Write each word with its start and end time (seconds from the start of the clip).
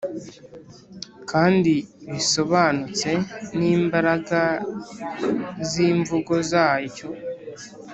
kandi 1.31 1.73
bisobanutse 2.11 3.09
n'imbaraga 3.57 4.41
z'imvugo 5.69 6.33
yacyo. 6.51 7.07